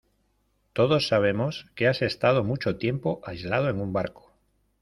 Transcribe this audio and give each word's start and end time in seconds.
todos 0.73 1.07
sabemos 1.09 1.67
que 1.75 1.87
has 1.87 2.01
estado 2.01 2.43
mucho 2.43 2.77
tiempo 2.79 3.21
aislado 3.23 3.69
en 3.69 3.79
un 3.79 3.93
barco. 3.93 4.33